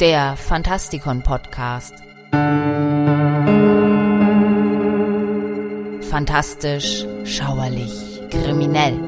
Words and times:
der 0.00 0.36
Fantastikon 0.36 1.22
Podcast. 1.22 1.94
Fantastisch, 6.10 7.06
schauerlich, 7.24 8.20
kriminell. 8.30 8.98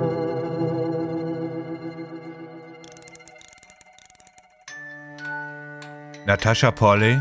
Natasha 6.26 6.70
Polley, 6.70 7.20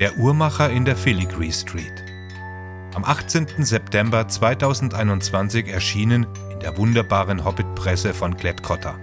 der 0.00 0.18
Uhrmacher 0.18 0.68
in 0.70 0.84
der 0.84 0.96
Filigree 0.96 1.52
Street. 1.52 2.04
Am 2.94 3.04
18. 3.04 3.46
September 3.64 4.28
2021 4.28 5.68
erschienen 5.68 6.26
in 6.52 6.60
der 6.60 6.76
wunderbaren 6.76 7.44
Hobbit-Presse 7.44 8.12
von 8.12 8.36
Klett-Cotta. 8.36 8.94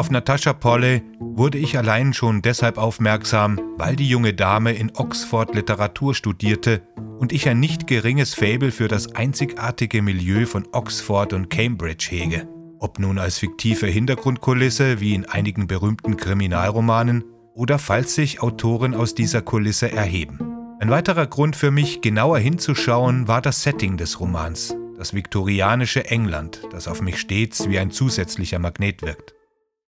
Auf 0.00 0.10
Natasha 0.10 0.54
Polley 0.54 1.02
wurde 1.18 1.58
ich 1.58 1.76
allein 1.76 2.14
schon 2.14 2.40
deshalb 2.40 2.78
aufmerksam, 2.78 3.60
weil 3.76 3.96
die 3.96 4.08
junge 4.08 4.32
Dame 4.32 4.72
in 4.72 4.90
Oxford 4.96 5.54
Literatur 5.54 6.14
studierte 6.14 6.80
und 7.18 7.34
ich 7.34 7.50
ein 7.50 7.60
nicht 7.60 7.86
geringes 7.86 8.32
Faible 8.32 8.72
für 8.72 8.88
das 8.88 9.14
einzigartige 9.14 10.00
Milieu 10.00 10.46
von 10.46 10.66
Oxford 10.72 11.34
und 11.34 11.50
Cambridge 11.50 12.06
hege. 12.08 12.48
Ob 12.78 12.98
nun 12.98 13.18
als 13.18 13.36
fiktive 13.36 13.88
Hintergrundkulisse 13.88 15.02
wie 15.02 15.14
in 15.14 15.26
einigen 15.26 15.66
berühmten 15.66 16.16
Kriminalromanen 16.16 17.22
oder 17.54 17.78
falls 17.78 18.14
sich 18.14 18.40
Autoren 18.40 18.94
aus 18.94 19.14
dieser 19.14 19.42
Kulisse 19.42 19.92
erheben. 19.92 20.38
Ein 20.80 20.88
weiterer 20.88 21.26
Grund 21.26 21.56
für 21.56 21.70
mich, 21.70 22.00
genauer 22.00 22.38
hinzuschauen, 22.38 23.28
war 23.28 23.42
das 23.42 23.62
Setting 23.64 23.98
des 23.98 24.18
Romans, 24.18 24.74
das 24.96 25.12
viktorianische 25.12 26.06
England, 26.06 26.62
das 26.72 26.88
auf 26.88 27.02
mich 27.02 27.18
stets 27.18 27.68
wie 27.68 27.78
ein 27.78 27.90
zusätzlicher 27.90 28.58
Magnet 28.58 29.02
wirkt. 29.02 29.34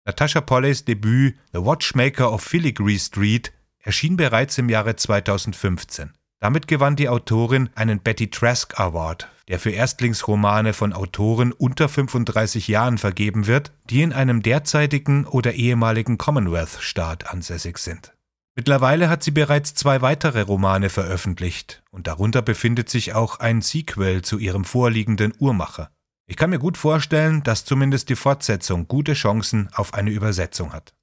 Natasha 0.05 0.41
Polleys 0.41 0.83
Debüt 0.83 1.37
The 1.53 1.63
Watchmaker 1.63 2.33
of 2.33 2.43
Filigree 2.43 2.99
Street 2.99 3.53
erschien 3.79 4.17
bereits 4.17 4.57
im 4.57 4.67
Jahre 4.67 4.97
2015. 4.97 6.11
Damit 6.41 6.67
gewann 6.67 6.97
die 6.97 7.07
Autorin 7.07 7.69
einen 7.75 8.01
Betty 8.01 8.29
Trask 8.29 8.77
Award, 8.77 9.29
der 9.47 9.59
für 9.59 9.69
Erstlingsromane 9.69 10.73
von 10.73 10.91
Autoren 10.91 11.53
unter 11.53 11.87
35 11.87 12.67
Jahren 12.67 12.97
vergeben 12.97 13.47
wird, 13.47 13.71
die 13.89 14.01
in 14.01 14.11
einem 14.11 14.41
derzeitigen 14.41 15.25
oder 15.25 15.53
ehemaligen 15.53 16.17
Commonwealth-Staat 16.17 17.31
ansässig 17.31 17.77
sind. 17.77 18.13
Mittlerweile 18.55 19.09
hat 19.09 19.23
sie 19.23 19.31
bereits 19.31 19.73
zwei 19.73 20.01
weitere 20.01 20.41
Romane 20.41 20.89
veröffentlicht 20.89 21.81
und 21.91 22.07
darunter 22.07 22.41
befindet 22.41 22.89
sich 22.89 23.13
auch 23.13 23.39
ein 23.39 23.61
Sequel 23.61 24.21
zu 24.21 24.37
ihrem 24.37 24.65
vorliegenden 24.65 25.33
Uhrmacher. 25.39 25.91
Ich 26.25 26.37
kann 26.37 26.49
mir 26.49 26.59
gut 26.59 26.77
vorstellen, 26.77 27.43
dass 27.43 27.65
zumindest 27.65 28.09
die 28.09 28.15
Fortsetzung 28.15 28.87
gute 28.87 29.13
Chancen 29.13 29.69
auf 29.73 29.93
eine 29.93 30.09
Übersetzung 30.11 30.71
hat. 30.71 30.93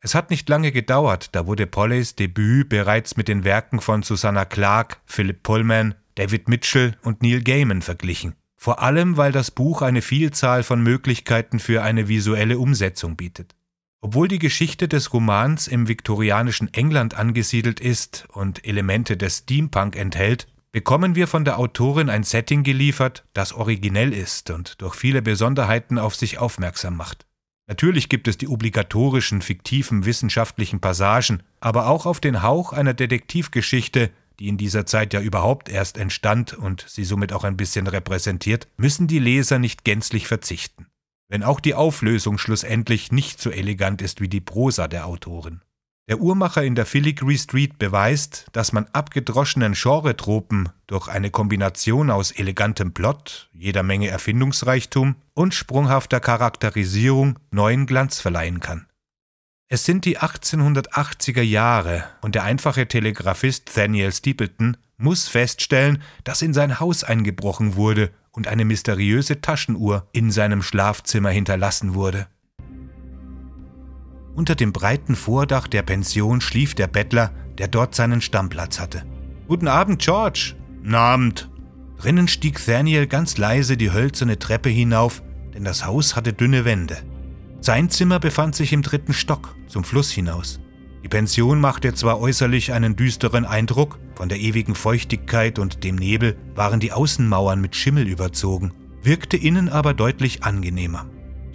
Es 0.00 0.14
hat 0.14 0.30
nicht 0.30 0.48
lange 0.48 0.70
gedauert, 0.70 1.34
da 1.34 1.46
wurde 1.46 1.66
Polleys 1.66 2.14
Debüt 2.14 2.68
bereits 2.68 3.16
mit 3.16 3.26
den 3.26 3.42
Werken 3.42 3.80
von 3.80 4.04
Susanna 4.04 4.44
Clarke, 4.44 4.98
Philip 5.06 5.42
Pullman, 5.42 5.96
David 6.14 6.48
Mitchell 6.48 6.96
und 7.02 7.22
Neil 7.22 7.42
Gaiman 7.42 7.82
verglichen. 7.82 8.34
Vor 8.56 8.80
allem, 8.80 9.16
weil 9.16 9.32
das 9.32 9.50
Buch 9.50 9.82
eine 9.82 10.02
Vielzahl 10.02 10.62
von 10.62 10.82
Möglichkeiten 10.82 11.58
für 11.58 11.82
eine 11.82 12.08
visuelle 12.08 12.58
Umsetzung 12.58 13.16
bietet. 13.16 13.56
Obwohl 14.00 14.28
die 14.28 14.38
Geschichte 14.38 14.86
des 14.86 15.12
Romans 15.12 15.66
im 15.66 15.88
viktorianischen 15.88 16.72
England 16.72 17.14
angesiedelt 17.14 17.80
ist 17.80 18.28
und 18.32 18.64
Elemente 18.64 19.16
des 19.16 19.38
Steampunk 19.38 19.96
enthält, 19.96 20.46
bekommen 20.72 21.14
wir 21.14 21.26
von 21.26 21.44
der 21.44 21.58
Autorin 21.58 22.10
ein 22.10 22.24
Setting 22.24 22.62
geliefert, 22.62 23.24
das 23.32 23.52
originell 23.52 24.12
ist 24.12 24.50
und 24.50 24.80
durch 24.80 24.94
viele 24.94 25.22
Besonderheiten 25.22 25.98
auf 25.98 26.14
sich 26.14 26.38
aufmerksam 26.38 26.96
macht. 26.96 27.26
Natürlich 27.68 28.08
gibt 28.08 28.28
es 28.28 28.38
die 28.38 28.48
obligatorischen 28.48 29.42
fiktiven 29.42 30.06
wissenschaftlichen 30.06 30.80
Passagen, 30.80 31.42
aber 31.60 31.88
auch 31.88 32.06
auf 32.06 32.18
den 32.18 32.42
Hauch 32.42 32.72
einer 32.72 32.94
Detektivgeschichte, 32.94 34.10
die 34.38 34.48
in 34.48 34.56
dieser 34.56 34.86
Zeit 34.86 35.12
ja 35.12 35.20
überhaupt 35.20 35.68
erst 35.68 35.98
entstand 35.98 36.54
und 36.54 36.84
sie 36.88 37.04
somit 37.04 37.32
auch 37.32 37.44
ein 37.44 37.56
bisschen 37.56 37.86
repräsentiert, 37.86 38.68
müssen 38.76 39.06
die 39.06 39.18
Leser 39.18 39.58
nicht 39.58 39.84
gänzlich 39.84 40.28
verzichten. 40.28 40.86
Wenn 41.28 41.42
auch 41.42 41.60
die 41.60 41.74
Auflösung 41.74 42.38
schlussendlich 42.38 43.12
nicht 43.12 43.40
so 43.40 43.50
elegant 43.50 44.00
ist 44.00 44.22
wie 44.22 44.28
die 44.28 44.40
Prosa 44.40 44.88
der 44.88 45.06
Autorin. 45.06 45.60
Der 46.08 46.20
Uhrmacher 46.20 46.64
in 46.64 46.74
der 46.74 46.86
Filigree 46.86 47.36
Street 47.36 47.78
beweist, 47.78 48.46
dass 48.52 48.72
man 48.72 48.86
abgedroschenen 48.94 49.74
Genretropen 49.74 50.70
durch 50.86 51.06
eine 51.06 51.30
Kombination 51.30 52.10
aus 52.10 52.30
elegantem 52.30 52.94
Plot, 52.94 53.50
jeder 53.52 53.82
Menge 53.82 54.08
Erfindungsreichtum 54.08 55.16
und 55.34 55.52
sprunghafter 55.52 56.18
Charakterisierung 56.20 57.38
neuen 57.50 57.84
Glanz 57.84 58.20
verleihen 58.20 58.60
kann. 58.60 58.86
Es 59.68 59.84
sind 59.84 60.06
die 60.06 60.18
1880er 60.18 61.42
Jahre 61.42 62.04
und 62.22 62.34
der 62.34 62.44
einfache 62.44 62.88
Telegraphist 62.88 63.76
Daniel 63.76 64.10
Stapleton 64.10 64.78
muss 64.96 65.28
feststellen, 65.28 66.02
dass 66.24 66.40
in 66.40 66.54
sein 66.54 66.80
Haus 66.80 67.04
eingebrochen 67.04 67.76
wurde 67.76 68.12
und 68.32 68.48
eine 68.48 68.64
mysteriöse 68.64 69.42
Taschenuhr 69.42 70.08
in 70.12 70.30
seinem 70.30 70.62
Schlafzimmer 70.62 71.28
hinterlassen 71.28 71.92
wurde. 71.92 72.28
Unter 74.38 74.54
dem 74.54 74.72
breiten 74.72 75.16
Vordach 75.16 75.66
der 75.66 75.82
Pension 75.82 76.40
schlief 76.40 76.76
der 76.76 76.86
Bettler, 76.86 77.32
der 77.58 77.66
dort 77.66 77.96
seinen 77.96 78.20
Stammplatz 78.20 78.78
hatte. 78.78 79.02
Guten 79.48 79.66
Abend, 79.66 80.00
George. 80.00 80.54
Abend. 80.92 81.50
Drinnen 81.96 82.28
stieg 82.28 82.64
Thaniel 82.64 83.08
ganz 83.08 83.36
leise 83.36 83.76
die 83.76 83.90
hölzerne 83.90 84.38
Treppe 84.38 84.68
hinauf, 84.68 85.24
denn 85.54 85.64
das 85.64 85.84
Haus 85.84 86.14
hatte 86.14 86.32
dünne 86.32 86.64
Wände. 86.64 86.98
Sein 87.60 87.90
Zimmer 87.90 88.20
befand 88.20 88.54
sich 88.54 88.72
im 88.72 88.82
dritten 88.82 89.12
Stock, 89.12 89.56
zum 89.66 89.82
Fluss 89.82 90.12
hinaus. 90.12 90.60
Die 91.02 91.08
Pension 91.08 91.60
machte 91.60 91.92
zwar 91.94 92.20
äußerlich 92.20 92.72
einen 92.72 92.94
düsteren 92.94 93.44
Eindruck, 93.44 93.98
von 94.14 94.28
der 94.28 94.38
ewigen 94.38 94.76
Feuchtigkeit 94.76 95.58
und 95.58 95.82
dem 95.82 95.96
Nebel 95.96 96.38
waren 96.54 96.78
die 96.78 96.92
Außenmauern 96.92 97.60
mit 97.60 97.74
Schimmel 97.74 98.06
überzogen, 98.06 98.72
wirkte 99.02 99.36
innen 99.36 99.68
aber 99.68 99.94
deutlich 99.94 100.44
angenehmer. 100.44 101.06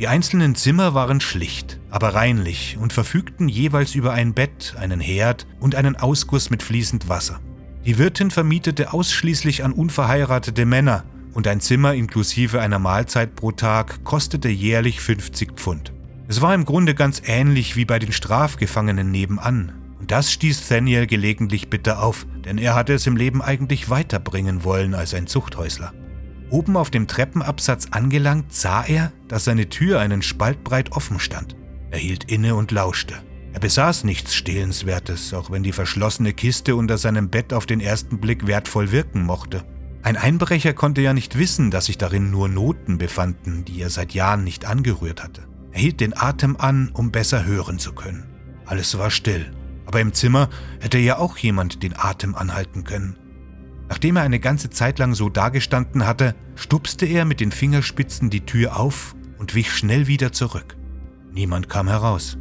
Die 0.03 0.09
einzelnen 0.09 0.53
Zimmer 0.53 0.94
waren 0.94 1.22
schlicht, 1.22 1.80
aber 1.90 2.09
reinlich 2.14 2.78
und 2.78 2.91
verfügten 2.91 3.47
jeweils 3.47 3.96
über 3.96 4.12
ein 4.12 4.34
Bett, 4.34 4.75
einen 4.78 5.00
Herd 5.00 5.47
und 5.62 5.75
einen 5.75 5.96
Ausguss 5.96 6.50
mit 6.50 6.62
fließend 6.62 7.08
Wasser. 7.08 7.40
Die 7.86 7.97
Wirtin 7.97 8.30
vermietete 8.30 8.92
ausschließlich 8.92 9.63
an 9.63 9.72
unverheiratete 9.72 10.66
Männer 10.66 11.06
und 11.34 11.47
ein 11.47 11.62
Zimmer 11.62 11.94
inklusive 11.94 12.59
einer 12.59 12.80
Mahlzeit 12.80 13.38
pro 13.38 13.53
Tag 13.53 14.03
kostete 14.03 14.50
jährlich 14.50 15.00
50 15.00 15.53
Pfund. 15.53 15.94
Es 16.28 16.42
war 16.42 16.53
im 16.53 16.66
Grunde 16.66 16.96
ganz 16.96 17.22
ähnlich 17.25 17.78
wie 17.78 17.86
bei 17.86 17.97
den 17.97 18.12
Strafgefangenen 18.12 19.09
nebenan. 19.09 19.72
Und 20.02 20.12
das 20.12 20.34
stieß 20.34 20.68
Thaniel 20.68 21.08
gelegentlich 21.08 21.69
bitter 21.69 22.03
auf, 22.03 22.28
denn 22.44 22.58
er 22.58 22.75
hatte 22.75 22.92
es 22.92 23.08
im 23.08 23.16
Leben 23.16 23.42
eigentlich 23.42 23.90
weiterbringen 23.90 24.66
wollen 24.66 24.96
als 24.96 25.13
ein 25.13 25.28
Zuchthäusler. 25.28 25.94
Oben 26.53 26.78
auf 26.78 26.91
dem 26.91 27.08
Treppenabsatz 27.08 27.88
angelangt, 27.90 28.53
sah 28.53 28.84
er, 28.84 29.12
dass 29.28 29.44
seine 29.44 29.69
Tür 29.69 30.00
einen 30.00 30.22
Spalt 30.22 30.64
breit 30.64 30.91
offen 30.91 31.19
stand. 31.19 31.56
Er 31.90 31.97
hielt 31.97 32.25
inne 32.25 32.53
und 32.53 32.69
lauschte. 32.69 33.16
Er 33.53 33.59
besaß 33.59 34.03
nichts 34.03 34.36
Stehlenswertes, 34.36 35.34
auch 35.34 35.50
wenn 35.50 35.63
die 35.63 35.72
verschlossene 35.72 36.31
Kiste 36.31 36.75
unter 36.75 37.00
seinem 37.00 37.30
Bett 37.30 37.53
auf 37.53 37.66
den 37.66 37.80
ersten 37.80 38.19
Blick 38.19 38.46
wertvoll 38.46 38.92
wirken 38.92 39.24
mochte. 39.24 39.63
Ein 40.03 40.16
Einbrecher 40.16 40.74
konnte 40.74 41.02
ja 41.02 41.16
nicht 41.16 41.40
wissen, 41.40 41.72
dass 41.72 41.86
sich 41.86 41.97
darin 41.97 42.30
nur 42.30 42.50
Noten 42.50 43.00
befanden, 43.00 43.66
die 43.66 43.81
er 43.81 43.90
seit 43.90 44.13
Jahren 44.13 44.44
nicht 44.44 44.66
angerührt 44.66 45.24
hatte. 45.24 45.47
Er 45.72 45.81
hielt 45.81 46.02
den 46.02 46.16
Atem 46.16 46.56
an, 46.58 46.92
um 46.94 47.12
besser 47.12 47.46
hören 47.46 47.80
zu 47.80 47.94
können. 47.94 48.25
Alles 48.68 48.96
war 49.00 49.09
still, 49.09 49.52
aber 49.88 50.02
im 50.02 50.13
Zimmer 50.13 50.50
hätte 50.80 51.00
ja 51.00 51.18
auch 51.18 51.36
jemand 51.36 51.81
den 51.81 51.97
Atem 51.97 52.36
anhalten 52.36 52.84
können. 52.84 53.18
Nachdem 53.89 54.16
er 54.16 54.23
eine 54.23 54.39
ganze 54.39 54.69
Zeit 54.69 54.99
lang 54.99 55.13
so 55.13 55.29
dagestanden 55.29 56.05
hatte, 56.05 56.35
stupste 56.55 57.05
er 57.05 57.25
mit 57.25 57.39
den 57.39 57.51
Fingerspitzen 57.51 58.30
die 58.30 58.45
Tür 58.45 58.80
auf 58.80 59.15
und 59.38 59.56
wich 59.56 59.71
schnell 59.71 60.07
wieder 60.07 60.31
zurück. 60.31 60.77
Niemand 61.31 61.69
kam 61.69 61.88
heraus. 61.88 62.38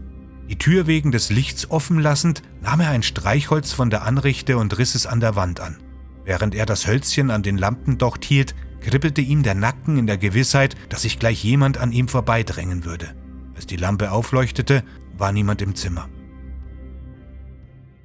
Die 0.48 0.58
Tür 0.58 0.86
wegen 0.86 1.12
des 1.12 1.30
Lichts 1.30 1.70
offen 1.70 1.98
lassend, 1.98 2.42
nahm 2.60 2.80
er 2.80 2.90
ein 2.90 3.02
Streichholz 3.02 3.72
von 3.72 3.90
der 3.90 4.02
Anrichte 4.02 4.58
und 4.58 4.76
riss 4.78 4.94
es 4.94 5.06
an 5.06 5.20
der 5.20 5.34
Wand 5.34 5.60
an. 5.60 5.78
Während 6.24 6.54
er 6.54 6.66
das 6.66 6.86
Hölzchen 6.86 7.30
an 7.30 7.42
den 7.42 7.56
Lampendocht 7.56 8.24
hielt, 8.24 8.54
kribbelte 8.80 9.20
ihm 9.20 9.42
der 9.42 9.54
Nacken 9.54 9.96
in 9.96 10.06
der 10.06 10.18
Gewissheit, 10.18 10.76
dass 10.88 11.02
sich 11.02 11.18
gleich 11.18 11.42
jemand 11.42 11.78
an 11.78 11.92
ihm 11.92 12.08
vorbeidrängen 12.08 12.84
würde. 12.84 13.14
Als 13.54 13.66
die 13.66 13.76
Lampe 13.76 14.12
aufleuchtete, 14.12 14.84
war 15.16 15.32
niemand 15.32 15.62
im 15.62 15.74
Zimmer. 15.74 16.08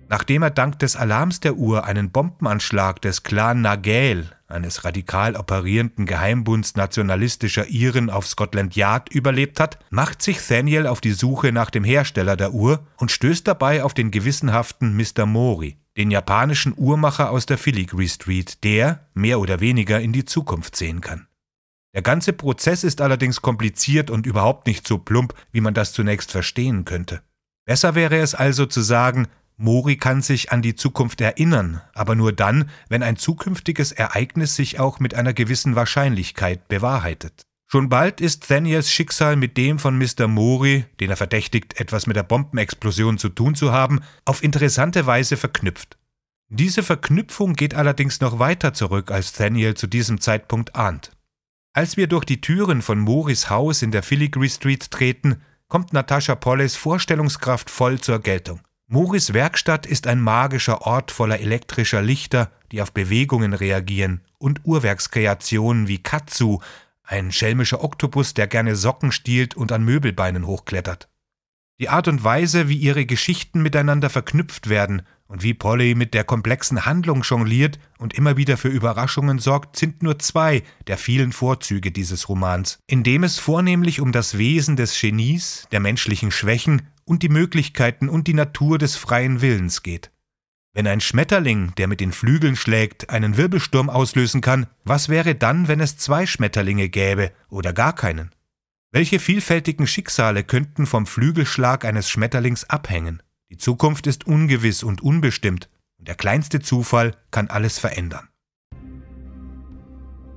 Nachdem 0.09 0.42
er 0.42 0.51
dank 0.51 0.80
des 0.80 0.95
Alarms 0.95 1.42
der 1.42 1.56
Uhr 1.56 1.83
einen 1.83 2.12
Bombenanschlag 2.12 3.01
des 3.01 3.24
Clan 3.24 3.62
Nagel, 3.62 4.31
eines 4.48 4.86
radikal 4.86 5.36
operierenden 5.36 6.06
Geheimbunds 6.06 6.75
nationalistischer 6.75 7.68
Iren 7.68 8.09
auf 8.09 8.25
Scotland 8.25 8.77
Yard, 8.77 9.09
überlebt 9.09 9.59
hat, 9.59 9.80
macht 9.89 10.21
sich 10.21 10.39
Thaniel 10.39 10.88
auf 10.88 11.01
die 11.01 11.12
Suche 11.12 11.51
nach 11.51 11.69
dem 11.69 11.83
Hersteller 11.83 12.38
der 12.38 12.54
Uhr 12.54 12.88
und 12.95 13.12
stößt 13.12 13.45
dabei 13.45 13.83
auf 13.83 13.94
den 13.94 14.09
gewissenhaften 14.09 14.95
Mr. 14.95 15.25
Mori, 15.25 15.77
den 15.98 16.09
japanischen 16.09 16.74
Uhrmacher 16.77 17.30
aus 17.30 17.45
der 17.45 17.57
Filigree 17.57 18.07
Street, 18.07 18.63
der 18.63 19.07
mehr 19.13 19.42
oder 19.42 19.59
weniger 19.59 20.00
in 20.00 20.13
die 20.13 20.24
Zukunft 20.25 20.77
sehen 20.77 21.01
kann. 21.01 21.27
Der 21.94 22.01
ganze 22.01 22.31
Prozess 22.31 22.86
ist 22.86 23.01
allerdings 23.01 23.42
kompliziert 23.42 24.09
und 24.09 24.25
überhaupt 24.25 24.68
nicht 24.68 24.88
so 24.88 25.00
plump, 25.00 25.33
wie 25.51 25.62
man 25.62 25.74
das 25.74 25.92
zunächst 25.92 26.31
verstehen 26.31 26.86
könnte. 26.86 27.21
Besser 27.65 27.95
wäre 27.95 28.18
es 28.18 28.33
also 28.33 28.65
zu 28.65 28.81
sagen, 28.81 29.27
Mori 29.57 29.98
kann 29.98 30.21
sich 30.21 30.51
an 30.51 30.62
die 30.62 30.75
Zukunft 30.75 31.19
erinnern, 31.19 31.81
aber 31.95 32.13
nur 32.13 32.31
dann, 32.31 32.69
wenn 32.89 33.01
ein 33.01 33.18
zukünftiges 33.18 33.92
Ereignis 33.92 34.56
sich 34.56 34.80
auch 34.80 35.00
mit 35.00 35.15
einer 35.15 35.33
gewissen 35.33 35.75
Wahrscheinlichkeit 35.75 36.68
bewahrheitet. 36.68 37.42
Schon 37.65 37.89
bald 37.89 38.21
ist 38.21 38.50
Daniels 38.50 38.92
Schicksal 38.92 39.36
mit 39.36 39.57
dem 39.57 39.80
von 39.80 39.98
Mr. 39.98 40.27
Mori, 40.27 40.86
den 41.00 41.09
er 41.09 41.18
verdächtigt, 41.18 41.80
etwas 41.81 42.06
mit 42.06 42.15
der 42.15 42.24
Bombenexplosion 42.24 43.18
zu 43.18 43.30
tun 43.30 43.56
zu 43.56 43.71
haben, 43.74 44.01
auf 44.25 44.44
interessante 44.44 45.06
Weise 45.06 45.36
verknüpft. 45.38 45.98
Diese 46.50 46.81
Verknüpfung 46.81 47.56
geht 47.56 47.74
allerdings 47.74 48.21
noch 48.21 48.39
weiter 48.39 48.74
zurück, 48.74 49.12
als 49.12 49.33
Daniel 49.33 49.74
zu 49.74 49.88
diesem 49.88 50.21
Zeitpunkt 50.21 50.75
ahnt. 50.75 51.12
Als 51.74 51.98
wir 51.98 52.07
durch 52.07 52.24
die 52.24 52.42
Türen 52.42 52.81
von 52.81 53.00
Moris 53.00 53.50
Haus 53.50 53.81
in 53.81 53.92
der 53.92 54.04
Filigree 54.04 54.50
Street 54.50 54.89
treten, 54.89 55.42
kommt 55.68 55.92
Natascha 55.92 56.36
Polles 56.36 56.75
Vorstellungskraft 56.75 57.69
voll 57.69 58.00
zur 58.00 58.19
Geltung. 58.19 58.62
Moris 58.89 59.34
Werkstatt 59.34 59.86
ist 59.86 60.07
ein 60.07 60.22
magischer 60.22 60.84
Ort 60.84 61.12
voller 61.12 61.42
elektrischer 61.42 62.01
Lichter, 62.01 62.51
die 62.72 62.81
auf 62.81 62.94
Bewegungen 62.94 63.54
reagieren, 63.54 64.22
und 64.38 64.62
Uhrwerkskreationen 64.63 65.89
wie 65.89 66.01
Katsu, 66.01 66.60
ein 67.04 67.34
schelmischer 67.34 67.84
Oktopus, 67.84 68.34
der 68.34 68.48
gerne 68.48 68.78
Socken 68.78 69.12
stiehlt 69.12 69.57
und 69.57 69.74
an 69.74 69.84
Möbelbeinen 69.84 70.48
hochklettert. 70.48 71.10
Die 71.81 71.89
Art 71.89 72.07
und 72.07 72.24
Weise, 72.24 72.69
wie 72.69 72.78
ihre 72.78 73.06
Geschichten 73.06 73.62
miteinander 73.62 74.10
verknüpft 74.10 74.69
werden 74.69 75.01
und 75.28 75.44
wie 75.44 75.54
Polly 75.54 75.96
mit 75.96 76.14
der 76.14 76.24
komplexen 76.24 76.86
Handlung 76.86 77.22
jongliert 77.24 77.80
und 77.98 78.14
immer 78.14 78.38
wieder 78.38 78.58
für 78.58 78.70
Überraschungen 78.70 79.40
sorgt, 79.40 79.76
sind 79.76 80.04
nur 80.04 80.20
zwei 80.20 80.64
der 80.88 80.98
vielen 80.98 81.32
Vorzüge 81.32 81.92
dieses 81.92 82.30
Romans, 82.30 82.80
in 82.88 83.04
dem 83.04 83.24
es 83.24 83.38
vornehmlich 83.38 84.02
um 84.02 84.12
das 84.12 84.38
Wesen 84.38 84.76
des 84.76 85.00
Genies, 85.00 85.68
der 85.72 85.80
menschlichen 85.80 86.32
Schwächen 86.32 86.84
und 87.06 87.24
die 87.24 87.30
Möglichkeiten 87.30 88.10
und 88.10 88.28
die 88.28 88.34
Natur 88.34 88.78
des 88.78 88.96
freien 88.96 89.42
Willens 89.42 89.84
geht. 89.84 90.12
Wenn 90.74 90.86
ein 90.86 91.02
Schmetterling, 91.02 91.74
der 91.78 91.88
mit 91.88 92.00
den 92.00 92.12
Flügeln 92.12 92.56
schlägt, 92.56 93.10
einen 93.10 93.36
Wirbelsturm 93.36 93.90
auslösen 93.90 94.42
kann, 94.42 94.68
was 94.84 95.10
wäre 95.10 95.34
dann, 95.34 95.68
wenn 95.68 95.80
es 95.80 95.98
zwei 95.98 96.28
Schmetterlinge 96.28 96.88
gäbe 96.90 97.32
oder 97.50 97.74
gar 97.74 97.94
keinen? 97.94 98.30
Welche 98.92 99.20
vielfältigen 99.20 99.88
Schicksale 99.88 100.44
könnten 100.44 100.86
vom 100.86 101.08
Flügelschlag 101.08 101.84
eines 101.84 102.10
Schmetterlings 102.10 102.70
abhängen? 102.70 103.24
Die 103.50 103.58
Zukunft 103.58 104.08
ist 104.08 104.28
ungewiss 104.28 104.84
und 104.84 105.02
unbestimmt, 105.02 105.70
und 106.00 106.08
der 106.08 106.16
kleinste 106.16 106.60
Zufall 106.60 107.16
kann 107.32 107.48
alles 107.48 107.80
verändern. 107.80 108.28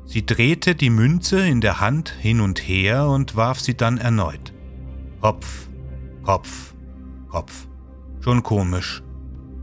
Sie 0.06 0.26
drehte 0.26 0.74
die 0.74 0.90
Münze 0.90 1.46
in 1.46 1.60
der 1.60 1.80
Hand 1.80 2.10
hin 2.10 2.40
und 2.40 2.58
her 2.58 3.06
und 3.06 3.36
warf 3.36 3.60
sie 3.60 3.76
dann 3.76 3.98
erneut. 3.98 4.52
Kopf, 5.20 5.68
Kopf, 6.22 6.74
Kopf. 7.28 7.66
Schon 8.20 8.42
komisch. 8.42 9.02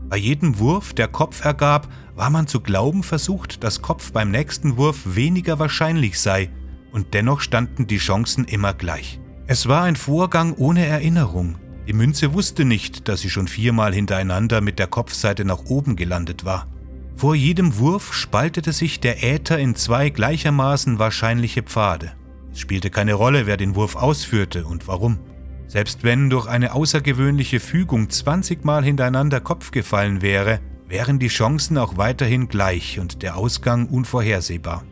Bei 0.08 0.16
jedem 0.16 0.58
Wurf, 0.58 0.94
der 0.94 1.08
Kopf 1.08 1.44
ergab, 1.44 1.88
war 2.14 2.30
man 2.30 2.46
zu 2.46 2.60
glauben 2.60 3.02
versucht, 3.02 3.62
dass 3.62 3.82
Kopf 3.82 4.12
beim 4.12 4.30
nächsten 4.30 4.76
Wurf 4.76 5.14
weniger 5.14 5.58
wahrscheinlich 5.58 6.18
sei, 6.18 6.50
und 6.92 7.12
dennoch 7.14 7.40
standen 7.40 7.86
die 7.86 7.98
Chancen 7.98 8.44
immer 8.44 8.72
gleich. 8.72 9.20
Es 9.46 9.68
war 9.68 9.82
ein 9.82 9.96
Vorgang 9.96 10.54
ohne 10.54 10.86
Erinnerung. 10.86 11.58
Die 11.88 11.94
Münze 11.94 12.34
wusste 12.34 12.66
nicht, 12.66 13.08
dass 13.08 13.22
sie 13.22 13.30
schon 13.30 13.48
viermal 13.48 13.94
hintereinander 13.94 14.60
mit 14.60 14.78
der 14.78 14.88
Kopfseite 14.88 15.46
nach 15.46 15.64
oben 15.70 15.96
gelandet 15.96 16.44
war. 16.44 16.68
Vor 17.16 17.34
jedem 17.34 17.78
Wurf 17.78 18.12
spaltete 18.12 18.74
sich 18.74 19.00
der 19.00 19.24
Äther 19.24 19.58
in 19.58 19.74
zwei 19.74 20.10
gleichermaßen 20.10 20.98
wahrscheinliche 20.98 21.62
Pfade. 21.62 22.12
Es 22.52 22.60
spielte 22.60 22.90
keine 22.90 23.14
Rolle, 23.14 23.46
wer 23.46 23.56
den 23.56 23.74
Wurf 23.74 23.96
ausführte 23.96 24.66
und 24.66 24.86
warum. 24.86 25.18
Selbst 25.66 26.04
wenn 26.04 26.28
durch 26.28 26.46
eine 26.46 26.74
außergewöhnliche 26.74 27.58
Fügung 27.58 28.10
20 28.10 28.66
Mal 28.66 28.84
hintereinander 28.84 29.40
Kopf 29.40 29.70
gefallen 29.70 30.20
wäre, 30.20 30.60
wären 30.88 31.18
die 31.18 31.28
Chancen 31.28 31.78
auch 31.78 31.96
weiterhin 31.96 32.48
gleich 32.48 32.98
und 33.00 33.22
der 33.22 33.38
Ausgang 33.38 33.86
unvorhersehbar. 33.86 34.84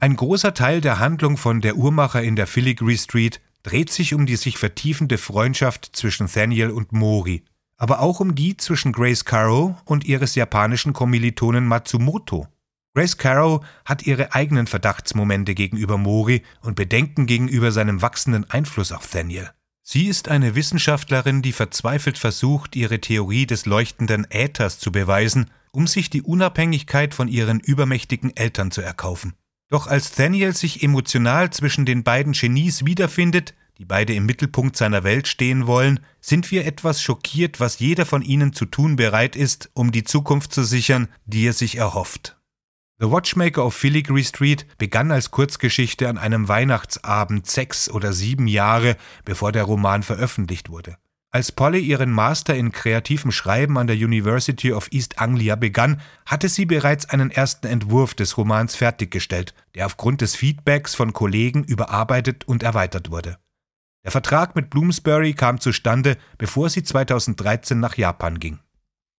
Ein 0.00 0.16
großer 0.16 0.54
Teil 0.54 0.80
der 0.80 0.98
Handlung 0.98 1.36
von 1.36 1.60
Der 1.60 1.76
Uhrmacher 1.76 2.22
in 2.22 2.34
der 2.34 2.48
Filigree 2.48 2.96
Street 2.96 3.40
dreht 3.62 3.90
sich 3.90 4.14
um 4.14 4.26
die 4.26 4.36
sich 4.36 4.58
vertiefende 4.58 5.18
Freundschaft 5.18 5.90
zwischen 5.92 6.26
Thaniel 6.26 6.70
und 6.70 6.92
Mori, 6.92 7.44
aber 7.76 8.00
auch 8.00 8.20
um 8.20 8.34
die 8.34 8.56
zwischen 8.56 8.92
Grace 8.92 9.24
Caro 9.24 9.76
und 9.84 10.04
ihres 10.04 10.34
japanischen 10.34 10.92
Kommilitonen 10.92 11.66
Matsumoto. 11.66 12.46
Grace 12.94 13.16
Carrow 13.16 13.64
hat 13.84 14.02
ihre 14.06 14.34
eigenen 14.34 14.66
Verdachtsmomente 14.66 15.54
gegenüber 15.54 15.96
Mori 15.96 16.42
und 16.62 16.74
Bedenken 16.74 17.26
gegenüber 17.26 17.70
seinem 17.70 18.02
wachsenden 18.02 18.50
Einfluss 18.50 18.90
auf 18.90 19.08
Daniel. 19.08 19.50
Sie 19.82 20.06
ist 20.06 20.28
eine 20.28 20.54
Wissenschaftlerin, 20.54 21.40
die 21.40 21.52
verzweifelt 21.52 22.18
versucht, 22.18 22.76
ihre 22.76 23.00
Theorie 23.00 23.46
des 23.46 23.64
leuchtenden 23.64 24.28
Äthers 24.30 24.78
zu 24.78 24.92
beweisen, 24.92 25.50
um 25.72 25.86
sich 25.86 26.10
die 26.10 26.22
Unabhängigkeit 26.22 27.14
von 27.14 27.28
ihren 27.28 27.60
übermächtigen 27.60 28.36
Eltern 28.36 28.70
zu 28.70 28.82
erkaufen. 28.82 29.34
Doch 29.70 29.86
als 29.86 30.12
Daniel 30.12 30.54
sich 30.54 30.82
emotional 30.82 31.50
zwischen 31.50 31.86
den 31.86 32.02
beiden 32.02 32.32
Genies 32.32 32.84
wiederfindet, 32.84 33.54
die 33.78 33.84
beide 33.84 34.12
im 34.12 34.26
Mittelpunkt 34.26 34.76
seiner 34.76 35.04
Welt 35.04 35.26
stehen 35.26 35.66
wollen, 35.66 36.00
sind 36.20 36.50
wir 36.50 36.66
etwas 36.66 37.00
schockiert, 37.00 37.60
was 37.60 37.78
jeder 37.78 38.04
von 38.04 38.20
ihnen 38.20 38.52
zu 38.52 38.66
tun 38.66 38.96
bereit 38.96 39.36
ist, 39.36 39.70
um 39.72 39.92
die 39.92 40.04
Zukunft 40.04 40.52
zu 40.52 40.64
sichern, 40.64 41.08
die 41.24 41.46
er 41.46 41.54
sich 41.54 41.76
erhofft. 41.76 42.36
The 42.98 43.10
Watchmaker 43.10 43.64
of 43.64 43.74
Filigree 43.74 44.24
Street 44.24 44.66
begann 44.76 45.10
als 45.10 45.30
Kurzgeschichte 45.30 46.08
an 46.10 46.18
einem 46.18 46.48
Weihnachtsabend 46.48 47.46
sechs 47.46 47.88
oder 47.88 48.12
sieben 48.12 48.46
Jahre, 48.48 48.96
bevor 49.24 49.52
der 49.52 49.64
Roman 49.64 50.02
veröffentlicht 50.02 50.68
wurde. 50.68 50.98
Als 51.32 51.52
Polly 51.52 51.78
ihren 51.78 52.10
Master 52.10 52.56
in 52.56 52.72
kreativem 52.72 53.30
Schreiben 53.30 53.78
an 53.78 53.86
der 53.86 53.94
University 53.94 54.72
of 54.72 54.88
East 54.90 55.20
Anglia 55.20 55.54
begann, 55.54 56.00
hatte 56.26 56.48
sie 56.48 56.66
bereits 56.66 57.08
einen 57.08 57.30
ersten 57.30 57.68
Entwurf 57.68 58.14
des 58.14 58.36
Romans 58.36 58.74
fertiggestellt, 58.74 59.54
der 59.76 59.86
aufgrund 59.86 60.22
des 60.22 60.34
Feedbacks 60.34 60.96
von 60.96 61.12
Kollegen 61.12 61.62
überarbeitet 61.62 62.48
und 62.48 62.64
erweitert 62.64 63.12
wurde. 63.12 63.38
Der 64.02 64.10
Vertrag 64.10 64.56
mit 64.56 64.70
Bloomsbury 64.70 65.34
kam 65.34 65.60
zustande, 65.60 66.16
bevor 66.36 66.68
sie 66.68 66.82
2013 66.82 67.78
nach 67.78 67.96
Japan 67.96 68.40
ging. 68.40 68.58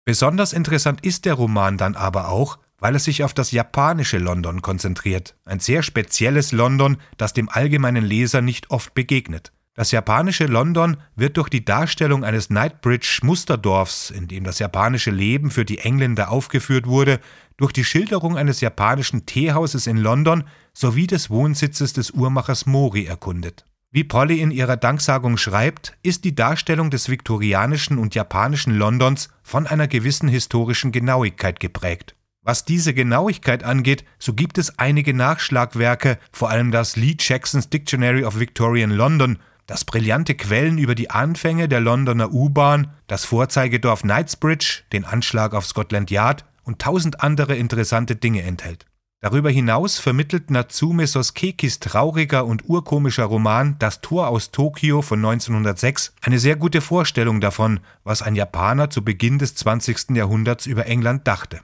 Besonders 0.04 0.52
interessant 0.52 1.04
ist 1.04 1.26
der 1.26 1.34
Roman 1.34 1.76
dann 1.76 1.94
aber 1.94 2.28
auch, 2.28 2.58
weil 2.78 2.96
es 2.96 3.04
sich 3.04 3.22
auf 3.22 3.34
das 3.34 3.52
japanische 3.52 4.18
London 4.18 4.62
konzentriert, 4.62 5.36
ein 5.44 5.60
sehr 5.60 5.84
spezielles 5.84 6.50
London, 6.50 6.96
das 7.18 7.34
dem 7.34 7.48
allgemeinen 7.48 8.04
Leser 8.04 8.40
nicht 8.40 8.70
oft 8.70 8.94
begegnet. 8.94 9.52
Das 9.80 9.92
japanische 9.92 10.44
London 10.44 10.98
wird 11.16 11.38
durch 11.38 11.48
die 11.48 11.64
Darstellung 11.64 12.22
eines 12.22 12.48
Knightbridge-Musterdorfs, 12.48 14.10
in 14.10 14.28
dem 14.28 14.44
das 14.44 14.58
japanische 14.58 15.10
Leben 15.10 15.50
für 15.50 15.64
die 15.64 15.78
Engländer 15.78 16.30
aufgeführt 16.30 16.86
wurde, 16.86 17.18
durch 17.56 17.72
die 17.72 17.84
Schilderung 17.84 18.36
eines 18.36 18.60
japanischen 18.60 19.24
Teehauses 19.24 19.86
in 19.86 19.96
London 19.96 20.44
sowie 20.74 21.06
des 21.06 21.30
Wohnsitzes 21.30 21.94
des 21.94 22.10
Uhrmachers 22.10 22.66
Mori 22.66 23.06
erkundet. 23.06 23.64
Wie 23.90 24.04
Polly 24.04 24.42
in 24.42 24.50
ihrer 24.50 24.76
Danksagung 24.76 25.38
schreibt, 25.38 25.96
ist 26.02 26.24
die 26.24 26.34
Darstellung 26.34 26.90
des 26.90 27.08
viktorianischen 27.08 27.96
und 27.96 28.14
japanischen 28.14 28.74
Londons 28.74 29.30
von 29.42 29.66
einer 29.66 29.88
gewissen 29.88 30.28
historischen 30.28 30.92
Genauigkeit 30.92 31.58
geprägt. 31.58 32.14
Was 32.42 32.66
diese 32.66 32.92
Genauigkeit 32.92 33.64
angeht, 33.64 34.04
so 34.18 34.34
gibt 34.34 34.58
es 34.58 34.78
einige 34.78 35.14
Nachschlagwerke, 35.14 36.18
vor 36.32 36.50
allem 36.50 36.70
das 36.70 36.96
Lee 36.96 37.16
Jacksons 37.18 37.70
Dictionary 37.70 38.24
of 38.24 38.38
Victorian 38.38 38.90
London, 38.90 39.38
das 39.70 39.84
brillante 39.84 40.34
Quellen 40.34 40.78
über 40.78 40.96
die 40.96 41.10
Anfänge 41.10 41.68
der 41.68 41.78
Londoner 41.78 42.32
U-Bahn, 42.32 42.88
das 43.06 43.24
Vorzeigedorf 43.24 44.02
Knightsbridge, 44.02 44.82
den 44.92 45.04
Anschlag 45.04 45.54
auf 45.54 45.64
Scotland 45.64 46.10
Yard 46.10 46.44
und 46.64 46.80
tausend 46.80 47.20
andere 47.20 47.54
interessante 47.54 48.16
Dinge 48.16 48.42
enthält. 48.42 48.86
Darüber 49.20 49.48
hinaus 49.48 50.00
vermittelt 50.00 50.50
Natsume 50.50 51.06
Soskekis 51.06 51.78
trauriger 51.78 52.46
und 52.46 52.68
urkomischer 52.68 53.26
Roman 53.26 53.76
Das 53.78 54.00
Tor 54.00 54.26
aus 54.26 54.50
Tokio 54.50 55.02
von 55.02 55.20
1906 55.24 56.14
eine 56.20 56.40
sehr 56.40 56.56
gute 56.56 56.80
Vorstellung 56.80 57.40
davon, 57.40 57.78
was 58.02 58.22
ein 58.22 58.34
Japaner 58.34 58.90
zu 58.90 59.04
Beginn 59.04 59.38
des 59.38 59.54
20. 59.54 60.16
Jahrhunderts 60.16 60.66
über 60.66 60.86
England 60.86 61.28
dachte. 61.28 61.60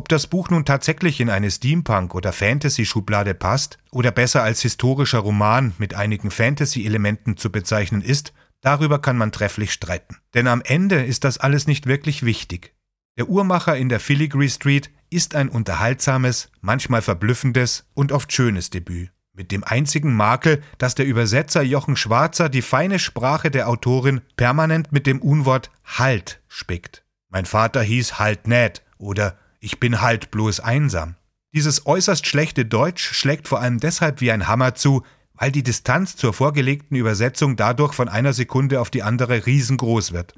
Ob 0.00 0.08
das 0.08 0.28
Buch 0.28 0.48
nun 0.48 0.64
tatsächlich 0.64 1.20
in 1.20 1.28
eine 1.28 1.50
Steampunk- 1.50 2.14
oder 2.14 2.32
Fantasy-Schublade 2.32 3.34
passt 3.34 3.76
oder 3.90 4.10
besser 4.10 4.42
als 4.42 4.62
historischer 4.62 5.18
Roman 5.18 5.74
mit 5.76 5.92
einigen 5.92 6.30
Fantasy-Elementen 6.30 7.36
zu 7.36 7.52
bezeichnen 7.52 8.00
ist, 8.00 8.32
darüber 8.62 9.02
kann 9.02 9.18
man 9.18 9.30
trefflich 9.30 9.74
streiten. 9.74 10.16
Denn 10.32 10.46
am 10.46 10.62
Ende 10.62 11.04
ist 11.04 11.24
das 11.24 11.36
alles 11.36 11.66
nicht 11.66 11.86
wirklich 11.86 12.24
wichtig. 12.24 12.72
Der 13.18 13.28
Uhrmacher 13.28 13.76
in 13.76 13.90
der 13.90 14.00
Filigree 14.00 14.48
Street 14.48 14.90
ist 15.10 15.34
ein 15.34 15.50
unterhaltsames, 15.50 16.50
manchmal 16.62 17.02
verblüffendes 17.02 17.84
und 17.92 18.10
oft 18.10 18.32
schönes 18.32 18.70
Debüt. 18.70 19.10
Mit 19.34 19.52
dem 19.52 19.64
einzigen 19.64 20.14
Makel, 20.14 20.62
dass 20.78 20.94
der 20.94 21.04
Übersetzer 21.04 21.60
Jochen 21.60 21.96
Schwarzer 21.96 22.48
die 22.48 22.62
feine 22.62 22.98
Sprache 22.98 23.50
der 23.50 23.68
Autorin 23.68 24.22
permanent 24.36 24.92
mit 24.92 25.06
dem 25.06 25.20
Unwort 25.20 25.70
Halt 25.84 26.40
spickt. 26.48 27.04
Mein 27.28 27.44
Vater 27.44 27.82
hieß 27.82 28.18
Halt 28.18 28.46
Ned 28.46 28.82
oder 28.96 29.36
ich 29.60 29.78
bin 29.78 30.00
halt 30.00 30.30
bloß 30.30 30.60
einsam. 30.60 31.14
Dieses 31.54 31.86
äußerst 31.86 32.26
schlechte 32.26 32.64
Deutsch 32.64 33.12
schlägt 33.12 33.48
vor 33.48 33.60
allem 33.60 33.78
deshalb 33.78 34.20
wie 34.20 34.32
ein 34.32 34.48
Hammer 34.48 34.74
zu, 34.74 35.02
weil 35.34 35.52
die 35.52 35.62
Distanz 35.62 36.16
zur 36.16 36.32
vorgelegten 36.32 36.96
Übersetzung 36.96 37.56
dadurch 37.56 37.92
von 37.92 38.08
einer 38.08 38.32
Sekunde 38.32 38.80
auf 38.80 38.90
die 38.90 39.02
andere 39.02 39.46
riesengroß 39.46 40.12
wird. 40.12 40.34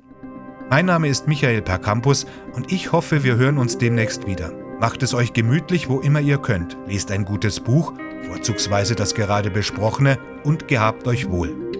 Mein 0.70 0.86
Name 0.86 1.08
ist 1.08 1.28
Michael 1.28 1.62
Percampus 1.62 2.26
und 2.54 2.72
ich 2.72 2.92
hoffe, 2.92 3.24
wir 3.24 3.36
hören 3.36 3.58
uns 3.58 3.78
demnächst 3.78 4.26
wieder. 4.26 4.52
Macht 4.80 5.02
es 5.02 5.14
euch 5.14 5.32
gemütlich, 5.32 5.88
wo 5.88 6.00
immer 6.00 6.20
ihr 6.20 6.38
könnt. 6.38 6.76
Lest 6.86 7.10
ein 7.10 7.24
gutes 7.24 7.60
Buch, 7.60 7.92
vorzugsweise 8.26 8.94
das 8.94 9.14
gerade 9.14 9.50
besprochene, 9.50 10.18
und 10.44 10.66
gehabt 10.66 11.06
euch 11.06 11.28
wohl. 11.28 11.71